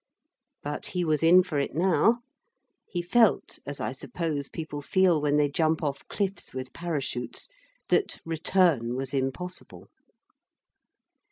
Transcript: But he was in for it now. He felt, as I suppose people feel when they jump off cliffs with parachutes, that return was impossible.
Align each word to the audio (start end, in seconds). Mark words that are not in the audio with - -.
But 0.63 0.87
he 0.87 1.05
was 1.05 1.21
in 1.21 1.43
for 1.43 1.59
it 1.59 1.75
now. 1.75 2.21
He 2.87 3.03
felt, 3.03 3.59
as 3.67 3.79
I 3.79 3.91
suppose 3.91 4.49
people 4.49 4.81
feel 4.81 5.21
when 5.21 5.37
they 5.37 5.47
jump 5.47 5.83
off 5.83 6.07
cliffs 6.07 6.55
with 6.55 6.73
parachutes, 6.73 7.47
that 7.89 8.17
return 8.25 8.95
was 8.95 9.13
impossible. 9.13 9.89